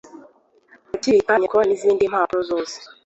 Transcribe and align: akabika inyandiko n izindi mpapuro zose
akabika 0.95 1.07
inyandiko 1.09 1.57
n 1.67 1.71
izindi 1.75 2.11
mpapuro 2.11 2.41
zose 2.49 2.77